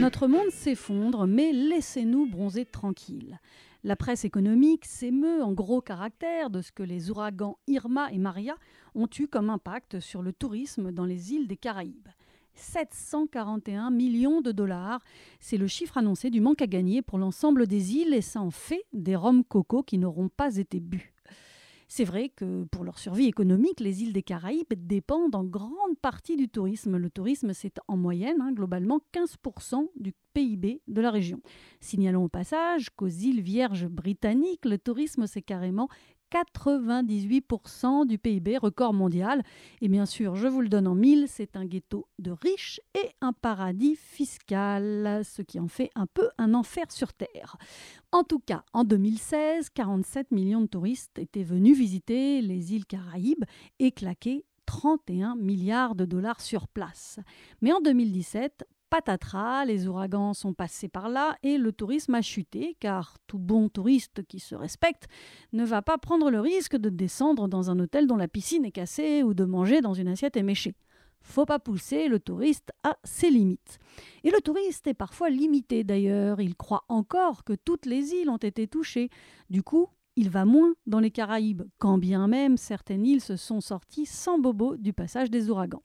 Notre 0.00 0.26
monde 0.26 0.50
s'effondre, 0.50 1.26
mais 1.26 1.52
laissez-nous 1.52 2.26
bronzer 2.26 2.64
tranquilles. 2.66 3.38
La 3.84 3.96
presse 3.96 4.24
économique 4.24 4.84
s'émeut 4.84 5.42
en 5.42 5.52
gros 5.52 5.80
caractères 5.80 6.50
de 6.50 6.60
ce 6.60 6.72
que 6.72 6.82
les 6.82 7.10
ouragans 7.10 7.58
Irma 7.66 8.10
et 8.12 8.18
Maria 8.18 8.56
ont 8.94 9.08
eu 9.18 9.28
comme 9.28 9.50
impact 9.50 10.00
sur 10.00 10.22
le 10.22 10.32
tourisme 10.32 10.92
dans 10.92 11.04
les 11.04 11.32
îles 11.32 11.46
des 11.46 11.56
Caraïbes. 11.56 12.08
741 12.54 13.90
millions 13.90 14.40
de 14.40 14.52
dollars, 14.52 15.02
c'est 15.40 15.56
le 15.56 15.66
chiffre 15.66 15.98
annoncé 15.98 16.30
du 16.30 16.40
manque 16.40 16.62
à 16.62 16.66
gagner 16.66 17.02
pour 17.02 17.18
l'ensemble 17.18 17.66
des 17.66 17.94
îles 17.94 18.14
et 18.14 18.22
ça 18.22 18.40
en 18.40 18.50
fait 18.50 18.84
des 18.92 19.16
rhums 19.16 19.44
coco 19.44 19.82
qui 19.82 19.98
n'auront 19.98 20.28
pas 20.28 20.56
été 20.56 20.80
bu. 20.80 21.15
C'est 21.88 22.04
vrai 22.04 22.30
que 22.30 22.64
pour 22.64 22.84
leur 22.84 22.98
survie 22.98 23.26
économique, 23.26 23.80
les 23.80 24.02
îles 24.02 24.12
des 24.12 24.22
Caraïbes 24.22 24.74
dépendent 24.76 25.36
en 25.36 25.44
grande 25.44 25.98
partie 26.02 26.36
du 26.36 26.48
tourisme. 26.48 26.96
Le 26.96 27.10
tourisme, 27.10 27.52
c'est 27.52 27.78
en 27.86 27.96
moyenne, 27.96 28.40
hein, 28.40 28.52
globalement, 28.52 29.00
15% 29.12 29.88
du 29.96 30.12
PIB 30.36 30.82
de 30.86 31.00
la 31.00 31.10
région. 31.10 31.40
Signalons 31.80 32.24
au 32.24 32.28
passage 32.28 32.90
qu'aux 32.94 33.08
îles 33.08 33.40
Vierges 33.40 33.86
britanniques, 33.86 34.66
le 34.66 34.76
tourisme, 34.76 35.26
c'est 35.26 35.40
carrément 35.40 35.88
98% 36.30 38.06
du 38.06 38.18
PIB, 38.18 38.58
record 38.58 38.92
mondial. 38.92 39.42
Et 39.80 39.88
bien 39.88 40.04
sûr, 40.04 40.36
je 40.36 40.46
vous 40.46 40.60
le 40.60 40.68
donne 40.68 40.88
en 40.88 40.94
mille, 40.94 41.24
c'est 41.26 41.56
un 41.56 41.64
ghetto 41.64 42.06
de 42.18 42.32
riches 42.32 42.82
et 42.94 43.12
un 43.22 43.32
paradis 43.32 43.96
fiscal, 43.96 45.22
ce 45.24 45.40
qui 45.40 45.58
en 45.58 45.68
fait 45.68 45.88
un 45.94 46.06
peu 46.06 46.28
un 46.36 46.52
enfer 46.52 46.92
sur 46.92 47.14
Terre. 47.14 47.56
En 48.12 48.22
tout 48.22 48.40
cas, 48.40 48.62
en 48.74 48.84
2016, 48.84 49.70
47 49.70 50.32
millions 50.32 50.60
de 50.60 50.66
touristes 50.66 51.18
étaient 51.18 51.44
venus 51.44 51.78
visiter 51.78 52.42
les 52.42 52.74
îles 52.74 52.84
Caraïbes 52.84 53.44
et 53.78 53.90
claquer 53.90 54.44
31 54.66 55.36
milliards 55.36 55.94
de 55.94 56.04
dollars 56.04 56.42
sur 56.42 56.68
place. 56.68 57.20
Mais 57.62 57.72
en 57.72 57.80
2017, 57.80 58.66
patatras, 58.90 59.64
les 59.64 59.86
ouragans 59.86 60.34
sont 60.34 60.54
passés 60.54 60.88
par 60.88 61.08
là 61.08 61.36
et 61.42 61.58
le 61.58 61.72
tourisme 61.72 62.14
a 62.14 62.22
chuté, 62.22 62.76
car 62.80 63.16
tout 63.26 63.38
bon 63.38 63.68
touriste 63.68 64.24
qui 64.26 64.38
se 64.38 64.54
respecte 64.54 65.06
ne 65.52 65.64
va 65.64 65.82
pas 65.82 65.98
prendre 65.98 66.30
le 66.30 66.40
risque 66.40 66.76
de 66.76 66.90
descendre 66.90 67.48
dans 67.48 67.70
un 67.70 67.78
hôtel 67.78 68.06
dont 68.06 68.16
la 68.16 68.28
piscine 68.28 68.64
est 68.64 68.72
cassée 68.72 69.22
ou 69.22 69.34
de 69.34 69.44
manger 69.44 69.80
dans 69.80 69.94
une 69.94 70.08
assiette 70.08 70.36
éméchée. 70.36 70.74
Faut 71.22 71.46
pas 71.46 71.58
pousser, 71.58 72.06
le 72.06 72.20
touriste 72.20 72.70
a 72.84 72.96
ses 73.02 73.30
limites. 73.30 73.78
Et 74.22 74.30
le 74.30 74.40
touriste 74.40 74.86
est 74.86 74.94
parfois 74.94 75.28
limité 75.28 75.82
d'ailleurs, 75.82 76.40
il 76.40 76.54
croit 76.54 76.84
encore 76.88 77.42
que 77.42 77.54
toutes 77.54 77.86
les 77.86 78.12
îles 78.12 78.30
ont 78.30 78.36
été 78.36 78.68
touchées. 78.68 79.10
Du 79.50 79.62
coup, 79.62 79.88
il 80.14 80.30
va 80.30 80.44
moins 80.44 80.74
dans 80.86 81.00
les 81.00 81.10
Caraïbes, 81.10 81.64
quand 81.78 81.98
bien 81.98 82.28
même 82.28 82.56
certaines 82.56 83.04
îles 83.04 83.20
se 83.20 83.36
sont 83.36 83.60
sorties 83.60 84.06
sans 84.06 84.38
bobo 84.38 84.76
du 84.76 84.92
passage 84.92 85.30
des 85.30 85.50
ouragans. 85.50 85.82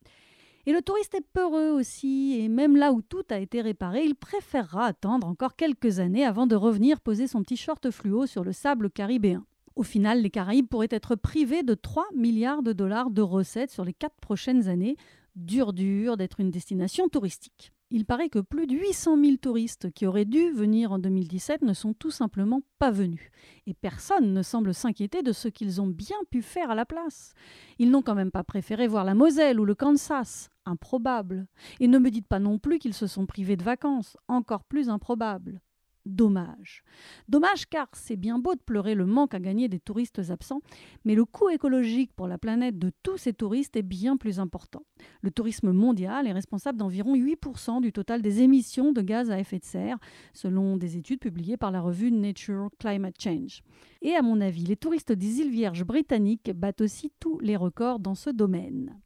Et 0.66 0.73
le 0.73 0.81
touriste 0.81 1.16
est 1.16 1.26
peureux 1.34 1.72
aussi, 1.72 2.40
et 2.40 2.48
même 2.48 2.76
là 2.76 2.92
où 2.92 3.02
tout 3.02 3.23
a 3.30 3.40
été 3.40 3.62
réparé, 3.62 4.04
il 4.04 4.16
préférera 4.16 4.86
attendre 4.86 5.28
encore 5.28 5.56
quelques 5.56 6.00
années 6.00 6.26
avant 6.26 6.45
de 6.45 6.56
revenir 6.56 7.00
poser 7.00 7.28
son 7.28 7.42
petit 7.42 7.58
short 7.58 7.90
fluo 7.90 8.28
sur 8.28 8.44
le 8.44 8.54
sable 8.54 8.92
caribéen. 8.92 9.44
Au 9.76 9.84
final, 9.84 10.22
les 10.22 10.30
Caraïbes 10.30 10.67
pourraient 10.67 10.88
être 10.92 11.16
privés 11.16 11.64
de 11.64 11.73
3 11.73 12.06
milliards 12.14 12.62
de 12.62 12.73
dollars 12.73 13.09
de 13.09 13.22
recettes 13.22 13.72
sur 13.72 13.86
les 13.86 13.94
quatre 13.94 14.20
prochaines 14.22 14.67
années. 14.67 14.98
Dur 15.36 15.73
dur 15.73 16.17
d'être 16.17 16.39
une 16.39 16.52
destination 16.52 17.08
touristique 17.08 17.72
il 17.92 18.06
paraît 18.06 18.30
que 18.30 18.39
plus 18.39 18.67
de 18.67 18.75
800 18.75 19.17
000 19.22 19.36
touristes 19.36 19.92
qui 19.92 20.08
auraient 20.08 20.25
dû 20.25 20.52
venir 20.52 20.94
en 20.94 21.00
2017 21.00 21.61
ne 21.61 21.73
sont 21.73 21.94
tout 21.94 22.09
simplement 22.09 22.61
pas 22.80 22.89
venus. 22.89 23.30
Et 23.67 23.73
personne 23.73 24.33
ne 24.33 24.42
semble 24.42 24.73
s'inquiéter 24.73 25.22
de 25.22 25.33
ce 25.33 25.50
qu'ils 25.50 25.81
ont 25.81 25.88
bien 25.88 26.17
pu 26.30 26.42
faire 26.42 26.72
à 26.72 26.75
la 26.75 26.86
place. 26.86 27.33
Ils 27.80 27.92
n'ont 27.92 28.02
quand 28.02 28.16
même 28.16 28.31
pas 28.31 28.45
préféré 28.45 28.88
voir 28.88 29.03
la 29.03 29.14
Moselle 29.14 29.59
ou 29.59 29.66
le 29.66 29.75
Kansas. 29.75 30.50
Improbable. 30.66 31.48
Et 31.80 31.88
ne 31.88 32.00
me 32.00 32.11
dites 32.11 32.28
pas 32.28 32.39
non 32.39 32.59
plus 32.59 32.80
qu'ils 32.80 32.94
se 32.94 33.08
sont 33.08 33.25
privés 33.25 33.58
de 33.58 33.64
vacances. 33.64 34.16
Encore 34.28 34.64
plus 34.64 34.89
improbable. 34.89 35.61
Dommage. 36.05 36.83
Dommage 37.27 37.67
car 37.67 37.88
c'est 37.94 38.16
bien 38.16 38.39
beau 38.39 38.55
de 38.55 38.59
pleurer 38.59 38.95
le 38.95 39.05
manque 39.05 39.33
à 39.33 39.39
gagner 39.39 39.67
des 39.67 39.80
touristes 39.80 40.21
absents, 40.30 40.61
mais 41.05 41.14
le 41.14 41.26
coût 41.26 41.49
écologique 41.49 42.11
pour 42.15 42.27
la 42.27 42.37
planète 42.37 42.80
de 42.80 42.92
tous 43.03 43.17
ces 43.17 43.33
touristes 43.33 43.76
est 43.76 43.83
bien 43.83 44.17
plus 44.17 44.39
important. 44.39 44.83
Le 45.21 45.30
tourisme 45.30 45.71
mondial 45.71 46.26
est 46.27 46.31
responsable 46.31 46.80
d'environ 46.80 47.15
8% 47.15 47.81
du 47.81 47.92
total 47.92 48.21
des 48.21 48.42
émissions 48.42 48.92
de 48.92 49.02
gaz 49.02 49.30
à 49.30 49.39
effet 49.39 49.59
de 49.59 49.65
serre, 49.65 49.98
selon 50.33 50.77
des 50.77 50.98
études 50.98 51.20
publiées 51.20 51.58
par 51.58 51.71
la 51.71 51.81
revue 51.81 52.11
Nature 52.11 52.70
Climate 52.80 53.21
Change. 53.21 53.61
Et 54.02 54.15
à 54.15 54.21
mon 54.21 54.42
avis, 54.42 54.64
les 54.64 54.77
touristes 54.77 55.11
des 55.11 55.42
îles 55.42 55.52
Vierges 55.52 55.83
britanniques 55.83 56.52
battent 56.55 56.81
aussi 56.81 57.11
tous 57.20 57.37
les 57.39 57.55
records 57.55 57.99
dans 57.99 58.15
ce 58.15 58.30
domaine 58.30 58.99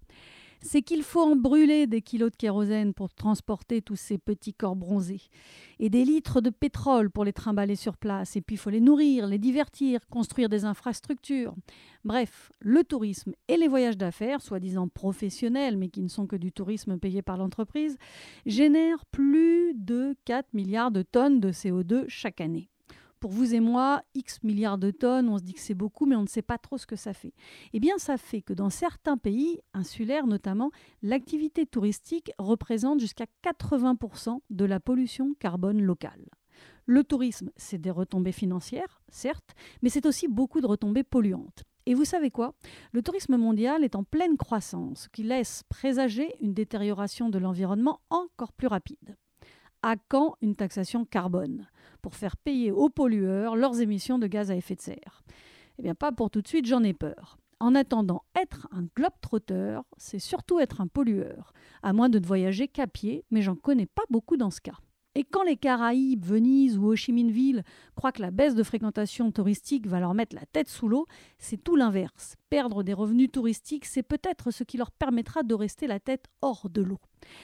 c'est 0.62 0.82
qu'il 0.82 1.04
faut 1.04 1.22
en 1.22 1.36
brûler 1.36 1.88
des 1.88 2.02
kilos 2.02 2.32
de 2.32 2.36
kérosène 2.36 2.94
pour 2.94 3.14
transporter 3.14 3.82
tous 3.82 3.96
ces 3.96 4.18
petits 4.18 4.54
corps 4.54 4.76
bronzés, 4.76 5.22
et 5.80 5.90
des 5.90 6.06
litres 6.06 6.42
de 6.42 6.50
pétrole 6.50 7.10
pour 7.10 7.26
les 7.26 7.34
trimballer 7.34 7.76
sur 7.76 7.98
place, 7.98 8.36
et 8.36 8.42
puis 8.42 8.56
il 8.56 8.60
faut 8.60 8.70
les 8.70 8.82
nourrir, 8.82 9.28
les 9.28 9.38
divertir, 9.38 10.08
construire 10.08 10.50
des 10.50 10.66
infrastructures. 10.66 11.56
Bref, 12.04 12.52
le 12.60 12.84
tourisme 12.84 13.34
et 13.48 13.58
les 13.58 13.68
voyages 13.68 13.98
d'affaires, 13.98 14.42
soi-disant 14.42 14.88
professionnels, 14.88 15.78
mais 15.78 15.90
qui 15.90 16.02
ne 16.02 16.08
sont 16.08 16.28
que 16.28 16.36
du 16.36 16.52
tourisme 16.52 16.98
payé 16.98 17.22
par 17.22 17.38
l'entreprise, 17.38 17.98
génèrent 18.46 19.06
plus 19.06 19.74
de 19.74 20.16
4 20.26 20.54
milliards 20.54 20.92
de 20.92 21.02
tonnes 21.02 21.40
de 21.40 21.52
CO2 21.52 22.06
chaque 22.08 22.42
année. 22.42 22.70
Pour 23.20 23.32
vous 23.32 23.56
et 23.56 23.60
moi, 23.60 24.04
X 24.14 24.44
milliards 24.44 24.78
de 24.78 24.92
tonnes, 24.92 25.30
on 25.30 25.38
se 25.38 25.44
dit 25.44 25.54
que 25.54 25.60
c'est 25.60 25.74
beaucoup, 25.74 26.06
mais 26.06 26.16
on 26.16 26.22
ne 26.22 26.28
sait 26.28 26.42
pas 26.42 26.58
trop 26.58 26.78
ce 26.78 26.86
que 26.86 26.96
ça 26.96 27.14
fait. 27.14 27.34
Eh 27.74 27.80
bien, 27.80 27.98
ça 27.98 28.18
fait 28.18 28.42
que 28.42 28.54
dans 28.54 28.70
certains 28.70 29.18
pays, 29.18 29.60
insulaires 29.74 30.28
notamment, 30.28 30.72
l'activité 31.02 31.66
touristique 31.66 32.32
représente 32.38 33.00
jusqu'à 33.00 33.26
80% 33.44 34.40
de 34.50 34.66
la 34.66 34.80
pollution 34.80 35.34
carbone 35.40 35.82
locale. 35.82 36.30
Le 36.86 37.04
tourisme, 37.04 37.52
c'est 37.56 37.80
des 37.80 37.92
retombées 37.92 38.32
financières, 38.32 39.02
certes, 39.10 39.56
mais 39.82 39.90
c'est 39.90 40.06
aussi 40.06 40.28
beaucoup 40.28 40.62
de 40.62 40.68
retombées 40.68 41.04
polluantes. 41.04 41.64
Et 41.88 41.94
vous 41.94 42.06
savez 42.06 42.32
quoi? 42.32 42.54
Le 42.92 43.02
tourisme 43.02 43.38
mondial 43.38 43.84
est 43.84 43.96
en 43.96 44.04
pleine 44.04 44.38
croissance, 44.38 45.04
ce 45.04 45.10
qui 45.10 45.24
laisse 45.24 45.64
présager 45.70 46.36
une 46.42 46.54
détérioration 46.54 47.30
de 47.30 47.40
l'environnement 47.40 48.02
encore 48.10 48.54
plus 48.54 48.68
rapide. 48.68 49.16
À 49.88 49.98
quand 49.98 50.36
une 50.42 50.56
taxation 50.56 51.06
carbone 51.06 51.68
pour 52.02 52.16
faire 52.16 52.38
payer 52.38 52.72
aux 52.72 52.90
pollueurs 52.90 53.56
leurs 53.56 53.82
émissions 53.82 54.18
de 54.18 54.26
gaz 54.26 54.50
à 54.50 54.56
effet 54.56 54.74
de 54.74 54.82
serre? 54.82 55.24
Eh 55.78 55.84
bien, 55.84 55.94
pas 55.94 56.12
pour 56.12 56.32
tout 56.32 56.42
de 56.42 56.48
suite, 56.48 56.66
j'en 56.66 56.82
ai 56.82 56.96
peur. 56.96 57.38
En 57.60 57.76
attendant, 57.76 58.24
être 58.36 58.68
un 58.72 58.88
globe-trotteur, 58.96 59.84
c'est 59.98 60.18
surtout 60.18 60.60
être 60.60 60.82
un 60.82 60.88
pollueur, 60.88 61.54
à 61.84 61.94
moins 61.94 62.10
de 62.10 62.18
ne 62.18 62.26
voyager 62.26 62.68
qu'à 62.68 62.88
pied, 62.88 63.26
mais 63.30 63.44
j'en 63.44 63.54
connais 63.54 63.86
pas 63.86 64.02
beaucoup 64.10 64.38
dans 64.38 64.50
ce 64.50 64.60
cas. 64.60 64.80
Et 65.14 65.24
quand 65.24 65.44
les 65.44 65.56
Caraïbes, 65.56 66.26
Venise 66.26 66.80
ou 66.80 66.88
Ho 66.88 66.96
Chi 66.96 67.14
Minh 67.14 67.30
Ville 67.30 67.64
croient 67.94 68.12
que 68.12 68.24
la 68.24 68.32
baisse 68.32 68.56
de 68.56 68.64
fréquentation 68.64 69.32
touristique 69.32 69.86
va 69.86 70.00
leur 70.00 70.16
mettre 70.16 70.36
la 70.36 70.48
tête 70.48 70.68
sous 70.68 70.88
l'eau, 70.88 71.06
c'est 71.38 71.64
tout 71.64 71.76
l'inverse. 71.76 72.38
Perdre 72.50 72.82
des 72.82 72.94
revenus 72.94 73.32
touristiques, 73.32 73.86
c'est 73.86 74.02
peut-être 74.02 74.50
ce 74.50 74.64
qui 74.64 74.78
leur 74.78 74.90
permettra 74.90 75.44
de 75.44 75.54
rester 75.54 75.86
la 75.86 76.00
tête 76.00 76.26
hors 76.42 76.72
de 76.72 76.82
l'eau. 76.82 77.00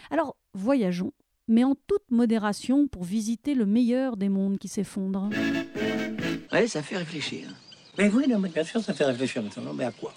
Alors, 0.10 0.38
voyageons 0.56 1.14
mais 1.52 1.66
en 1.66 1.76
toute 1.76 2.10
modération 2.12 2.88
pour 2.88 3.04
visiter 3.04 3.56
le 3.56 3.66
meilleur 3.66 4.16
des 4.16 4.30
mondes 4.30 4.58
qui 4.58 4.70
s'effondrent. 4.70 5.30
Ouais, 6.52 6.66
ça 6.66 6.82
fait 6.82 6.96
réfléchir. 6.96 7.50
Mais 7.98 8.10
oui, 8.10 8.24
non, 8.30 8.40
mais 8.40 8.48
bien 8.48 8.64
sûr, 8.64 8.82
ça 8.82 8.94
fait 8.94 9.04
réfléchir 9.04 9.44
maintenant. 9.44 9.74
Mais 9.74 9.84
à 9.84 9.92
quoi? 9.92 10.14